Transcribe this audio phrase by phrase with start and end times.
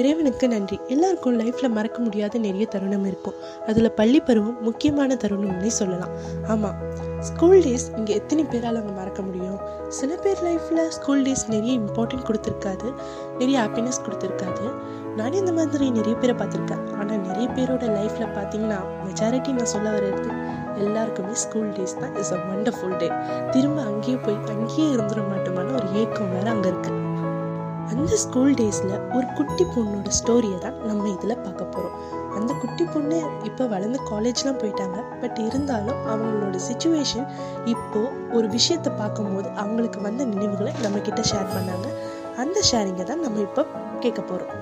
[0.00, 0.76] இறைவனுக்கு நன்றி.
[0.94, 3.36] எல்லாருக்கும் லைஃப்பில் மறக்க முடியாத நிறைய தருணம் இருக்கும்.
[3.70, 6.14] அதில் பள்ளி பருவம் முக்கியமான தருணம்னே சொல்லலாம்.
[6.52, 6.78] ஆமாம்
[7.28, 9.60] ஸ்கூல் டேஸ் இங்கே எத்தனை பேரால் அங்கே மறக்க முடியும்?
[9.98, 12.88] சில பேர் லைஃப்பில் ஸ்கூல் டேஸ் நிறைய இம்பார்ட்டன்ட் கொடுத்துருக்காது
[13.40, 14.66] நிறைய ஹாப்பினஸ் கொடுத்துருக்காது.
[15.20, 16.84] நானே இந்த மாதிரி நிறைய பேரை பார்த்துருக்கேன்.
[17.00, 20.30] ஆனால் நிறைய பேரோட லைஃப்பில் பார்த்தீங்கன்னா மெஜாரிட்டி நான் சொல்ல வர்றது
[20.84, 23.08] எல்லாருக்குமே ஸ்கூல் டேஸ் தான் இஸ் அ வண்டர்ஃபுல் டே
[23.54, 27.00] திரும்ப அங்கேயே போய் அங்கேயே இருந்துட மாட்டோமான ஒரு ஏக்கம் வேறு அங்கே இருக்குது
[27.90, 31.96] அந்த ஸ்கூல் டேஸில் ஒரு குட்டி பொண்ணோட ஸ்டோரியை தான் நம்ம இதில் பார்க்க போகிறோம்
[32.36, 34.98] அந்த குட்டி பொண்ணு இப்போ வளர்ந்து காலேஜ்லாம் போயிட்டாங்க.
[35.22, 37.26] பட் இருந்தாலும் அவங்களோட சுச்சுவேஷன்
[37.64, 41.88] இப்போது ஒரு விஷயத்தை பார்க்கும்போது அவங்களுக்கு வந்த நினைவுகளை நம்மக்கிட்ட ஷேர் பண்ணாங்க.
[42.36, 43.64] அந்த ஷேரிங்கை தான் நம்ம இப்போ
[44.00, 44.52] கேட்க போகிறோம்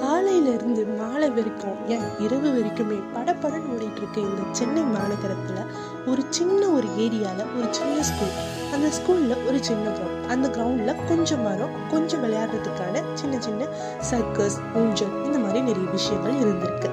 [0.00, 5.62] காலையிலேருந்து மாலை வரைக்கும் ஏன் இரவு வரைக்குமே படப்படன்னு ஓடிட்டு இருக்க இந்த சென்னை மாநகரத்தில்
[6.10, 8.34] ஒரு சின்ன ஒரு ஏரியாவில் ஒரு சின்ன ஸ்கூல்
[8.74, 13.66] அந்த ஸ்கூலில் ஒரு சின்ன கிரவுண்ட் அந்த கிரவுண்டில் கொஞ்சம் மரம் கொஞ்சம் விளையாடுறதுக்கான சின்ன சின்ன
[13.98, 16.90] சர்க்கஸ் ஊஞ்சல் இந்த மாதிரி நிறைய விஷயங்கள் இருந்திருக்கு.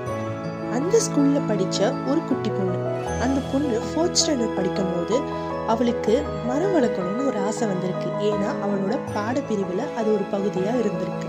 [0.72, 2.78] அந்த ஸ்கூலில் படித்த ஒரு குட்டி பொண்ணு.
[3.22, 5.22] அந்த பொண்ணு ஃபோர்த் ஸ்டாண்டர்ட் படிக்கும் போது
[5.67, 8.09] அவளுக்கு மரம் வளர்க்கணும்னு ஒரு ஆசை வந்திருக்கு.
[8.19, 11.28] ஏன்னா அவளோட பாடப்பிரிவில் அது ஒரு பகுதியாக இருந்திருக்கு.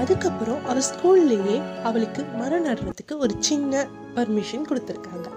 [0.00, 5.28] அதுக்கப்புறம் அவள் ஸ்கூல்லையே அவளுக்கு மரம் நடுறதுக்கு ஒரு சின்ன பர்மிஷன் கொடுத்துருக்காங்க.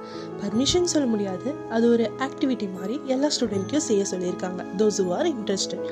[0.42, 1.53] பர்மிஷன் சொல்ல முடியாது.
[1.70, 4.61] அது ஒரு ஆக்டிவிட்டி மாதிரி எல்லா ஸ்டூடெண்ட்டையும் செய்ய சொல்லியிருக்காங்க.
[4.78, 5.86] தோஸ் ஹூ ஆர் இன்ட்ரெஸ்டட்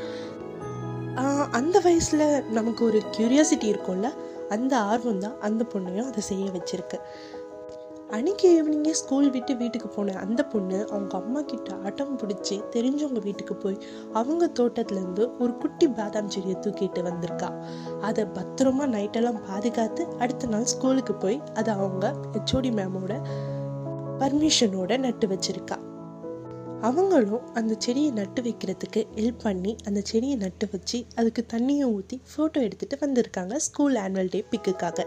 [1.57, 4.07] அந்த வயசில் நமக்கு ஒரு க்யூரியாசிட்டி இருக்கும்ல?
[4.49, 6.97] அந்த ஆர்வம் தான் அந்த பொண்ணையும் அதை செய்ய வச்சுருக்கு.
[8.09, 13.55] அன்னைக்கு ஈவினிங்கே ஸ்கூல் விட்டு வீட்டுக்கு போன அந்த பொண்ணு அவங்க அம்மா கிட்ட அடம் பிடிச்சி தெரிஞ்சவங்க வீட்டுக்கு
[13.55, 13.77] போய்
[14.13, 17.65] அவங்க தோட்டத்துலேருந்து ஒரு குட்டி பாதாம் செடியை தூக்கிட்டு வந்திருக்கா.
[18.01, 23.27] அதை பத்திரமா நைட்டெல்லாம் பாதுகாத்து அடுத்த நாள் ஸ்கூலுக்கு போய் அதை அவங்க ஹெச்ஓடி மேமோட
[24.19, 25.79] பர்மிஷனோட நட்டு வச்சிருக்கா.
[26.81, 32.57] அவங்களும் அந்த செடியை நட்டு வைக்கிறதுக்கு ஹெல்ப் பண்ணி அந்த செடியை நட்டு வச்சு அதுக்கு தண்ணியை ஊற்றி ஃபோட்டோ
[32.57, 35.05] எடுத்துகிட்டு வந்திருக்காங்க ஸ்கூல் ஆனுவல் டே பிக்குக்காக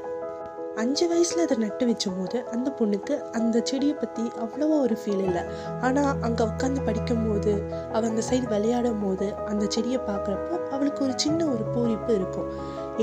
[0.81, 5.43] அஞ்சு வயசில் அதை நட்டு வச்சும் போது அந்த பொண்ணுக்கு அந்த செடியை பற்றி அவ்வளோவா ஒரு ஃபீல் இல்லை.
[5.81, 7.53] ஆனால் அங்கே உட்காந்து படிக்கும் போது
[7.93, 12.49] அவள் அந்த சைடு விளையாடும் போது அந்த செடியை பார்க்குறப்போ அவளுக்கு ஒரு சின்ன ஒரு பூரிப்பு இருக்கும்.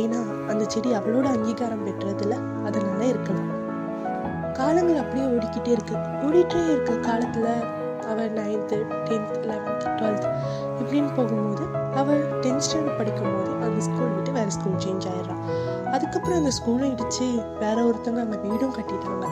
[0.03, 3.51] ஏன்னா அந்த செடி அவளோட அங்கீகாரம் பெற்றதில் அதனால இருக்கலாம்.
[4.53, 5.95] காலங்கள் அப்படியே ஓடிக்கிட்டே இருக்கு.
[6.27, 7.51] ஓடிட்டே இருக்க காலத்தில்
[8.11, 8.77] அவள் நைன்த்து
[9.07, 10.27] டென்த் லெவன்த் டுவெல்த்
[10.79, 11.63] இப்படின்னு போகும்போது
[11.99, 15.43] அவள் டென்த் ஸ்டாண்டர்ட் படிக்கும்போது அந்த ஸ்கூல் விட்டு வேறு ஸ்கூல் சேஞ்ச் ஆயிடுறான்
[15.95, 17.27] அதுக்கப்புறம் அந்த ஸ்கூலும் இடித்து
[17.59, 19.27] வேற ஒருத்தவங்க அந்த வீடும் கட்டிட்டாங்க.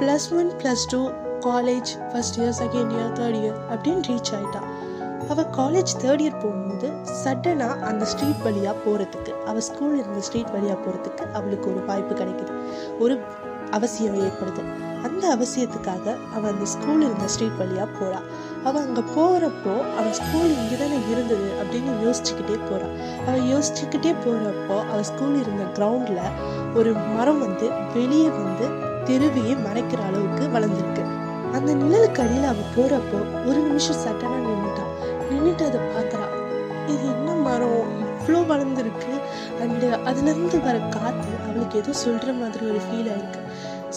[0.00, 1.00] Plus one plus two
[1.46, 4.68] college first year second year third year அப்படின்னு ரீச் ஆகிட்டான்
[5.32, 6.88] அவள் காலேஜ் தேர்ட் இயர் போகும்போது
[7.22, 12.54] சடனாக அந்த ஸ்ட்ரீட் வழியாக போகிறதுக்கு அவள் ஸ்கூல் இருந்த ஸ்ட்ரீட் வழியாக போகிறதுக்கு அவளுக்கு ஒரு வாய்ப்பு கிடைக்குது.
[12.98, 13.16] ஒரு
[13.70, 14.62] அவசியம் ஏற்படுது.
[15.06, 18.26] அந்த அவசியத்துக்காக அவள் அந்த ஸ்கூல் இருந்த ஸ்ட்ரீட் வழியாக போகிறாள்
[18.64, 22.94] அவள் அங்கே போகிறப்போ அவள் ஸ்கூல் இங்கே தானே இருந்தது அப்படின்னு யோசிச்சுக்கிட்டே போகிறாள்
[23.26, 26.22] அவள் யோசிச்சுக்கிட்டே போகிறப்போ அவள் ஸ்கூல் இருந்த கிரவுண்டில்
[26.74, 28.66] ஒரு மரம் வந்து வெளியே வந்து
[29.04, 31.04] தெருவையே மறைக்கிற அளவுக்கு வளர்ந்துருக்கு.
[31.52, 34.92] அந்த நிழலுக்கு அடியில் அவள் போகிறப்போ ஒரு நிமிஷம் சட்டனாக நின்றுட்டான்
[35.30, 36.26] நின்றுட்டு அதை பார்க்குறா.
[36.86, 37.88] இது என்ன மரம்?
[38.20, 39.12] இவ்வளோ வளர்ந்துருக்கு.
[39.62, 43.40] அண்டு அதுலேருந்து வர காற்று அவளுக்கு ஏதோ சொல்கிற மாதிரி ஒரு ஃபீல் ஆயிருக்கு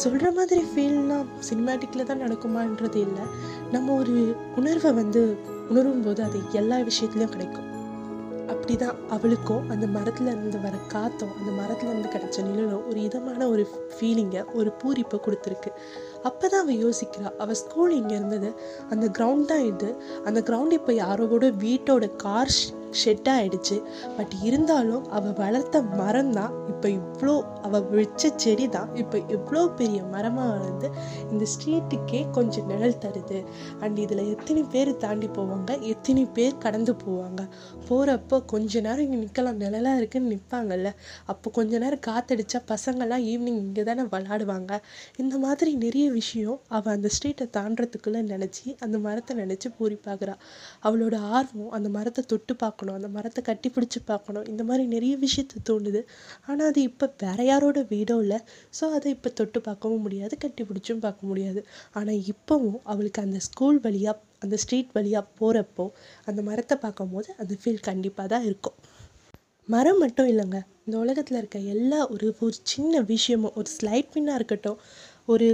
[0.02, 3.26] சொல்கிற மாதிரி ஃபீல்னால் சினிமேட்டிக்கில் தான் நடக்குமான்றது இல்லை.
[3.72, 5.38] நம்ம ஒரு உணர்வை வந்து
[5.70, 7.70] உணரும் போது அது எல்லா விஷயத்துலையும் கிடைக்கும்.
[8.48, 13.48] அப்படி தான் அவளுக்கும் அந்த மரத்தில் இருந்து வர காற்றும் அந்த மரத்தில் இருந்து கிடைச்ச நிழலும் ஒரு இதமான
[13.50, 15.72] ஒரு ஃபீலிங்கை ஒரு பூரிப்பை கொடுத்துருக்கு.
[16.30, 17.32] அப்போ தான் அவள் யோசிக்கிறா.
[17.46, 18.52] அவள் ஸ்கூல் இங்கே இருந்தது.
[18.94, 19.92] அந்த கிரவுண்ட் தான் இது.
[20.30, 22.56] அந்த கிரவுண்ட் இப்போ யாரோட வீட்டோட கார்
[23.02, 23.76] ஷெட் ஆகிடுச்சு
[24.18, 26.52] பட் இருந்தாலும் அவள் வளர்த்த மரம் தான்.
[26.72, 27.34] இப்போ இவ்வளோ
[27.66, 28.90] அவள் வச்ச செடி தான்.
[29.02, 30.88] இப்போ இவ்வளோ பெரிய மரமாக வளர்ந்து
[31.32, 33.40] இந்த ஸ்ட்ரீட்டுக்கே கொஞ்சம் நிழல் தருது.
[33.84, 35.80] அண்ட் இதில் எத்தனை பேர் தாண்டி போவாங்க?
[35.94, 37.42] எத்தனை பேர் கடந்து போவாங்க?
[37.88, 40.92] போகிறப்போ கொஞ்ச நேரம் இங்கே நிற்கலாம் நிழலாக இருக்குன்னு நிற்பாங்கல்ல
[41.34, 44.72] அப்போ கொஞ்ச நேரம் காத்தடிச்சா பசங்கள்லாம் ஈவினிங் இங்கே தானே விளாடுவாங்க.
[45.24, 50.36] இந்த மாதிரி நிறைய விஷயம் அவள் அந்த ஸ்ட்ரீட்டை தாண்டறதுக்குள்ளே நினச்சி அந்த மரத்தை நினச்சி பூரி பார்க்குறா
[50.88, 55.60] அவளோட ஆர்வம் அந்த மரத்தை தொட்டு பார்க்கணும் அந்த மரத்தை கட்டி பிடிச்சி பார்க்கணும் இந்த மாதிரி நிறைய விஷயத்தை
[55.70, 56.02] தோணுது.
[56.48, 58.40] ஆனால் அது இப்போ வேற யாரோட வீடோ இல்லை.
[58.80, 61.64] ஸோ அதை இப்போ தொட்டு பார்க்கவும் முடியாது கட்டி பிடிச்சும் பார்க்க முடியாது.
[62.00, 65.86] ஆனால் இப்போவும் அவளுக்கு அந்த ஸ்கூல் வழியாக அந்த ஸ்ட்ரீட் வழியாக போகிறப்போ
[66.28, 68.78] அந்த மரத்தை பார்க்கும்போது அந்த ஃபீல் கண்டிப்பாக தான் இருக்கும்.
[69.68, 70.60] மரம் மட்டும் இல்லைங்க.
[70.86, 74.80] இந்த உலகத்தில் இருக்க எல்லா ஒரு ஒரு சின்ன விஷயமும் ஒரு ஸ்லைட் பின்னாக இருக்கட்டும்
[75.34, 75.48] ஒரு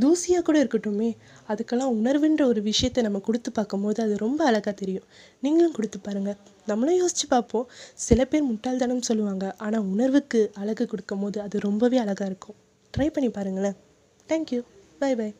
[0.00, 1.16] தூசியாக கூட இருக்கட்டுமே
[1.48, 5.04] அதுக்கெல்லாம் உணர்வுன்ற ஒரு விஷயத்தை நம்ம கொடுத்து பார்க்கும்போது அது ரொம்ப அழகாக தெரியும்.
[5.40, 7.68] நீங்களும் கொடுத்து பாருங்கள் நம்மளும் யோசித்து பார்ப்போம்.
[7.94, 9.54] சில பேர் முட்டாள்தனம் சொல்லுவாங்க.
[9.58, 12.56] ஆனால் உணர்வுக்கு அழகு கொடுக்கும் போது அது ரொம்பவே அழகாக இருக்கும்.
[12.98, 13.76] ட்ரை பண்ணி பாருங்களேன்.
[14.28, 14.62] Thank you
[14.98, 15.34] bye by